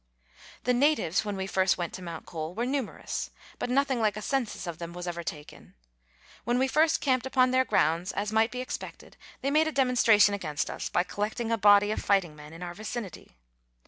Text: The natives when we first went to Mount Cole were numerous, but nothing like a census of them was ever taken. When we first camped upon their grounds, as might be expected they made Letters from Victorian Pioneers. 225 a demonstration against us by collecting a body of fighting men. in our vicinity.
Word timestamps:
The 0.63 0.73
natives 0.73 1.23
when 1.23 1.35
we 1.37 1.45
first 1.45 1.77
went 1.77 1.93
to 1.93 2.01
Mount 2.01 2.25
Cole 2.25 2.55
were 2.55 2.65
numerous, 2.65 3.29
but 3.59 3.69
nothing 3.69 4.01
like 4.01 4.17
a 4.17 4.21
census 4.23 4.65
of 4.65 4.79
them 4.79 4.93
was 4.93 5.05
ever 5.07 5.21
taken. 5.21 5.75
When 6.43 6.57
we 6.57 6.67
first 6.67 7.01
camped 7.01 7.27
upon 7.27 7.51
their 7.51 7.65
grounds, 7.65 8.11
as 8.13 8.31
might 8.33 8.49
be 8.49 8.61
expected 8.61 9.15
they 9.41 9.51
made 9.51 9.67
Letters 9.67 9.75
from 9.75 9.75
Victorian 9.75 9.75
Pioneers. 9.75 9.75
225 9.75 9.75
a 9.75 9.81
demonstration 9.85 10.33
against 10.33 10.69
us 10.71 10.89
by 10.89 11.03
collecting 11.03 11.51
a 11.51 11.57
body 11.59 11.91
of 11.91 12.03
fighting 12.03 12.35
men. 12.35 12.51
in 12.51 12.63
our 12.63 12.73
vicinity. 12.73 13.37